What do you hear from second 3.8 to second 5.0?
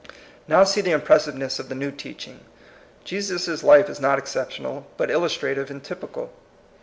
is not exceptional,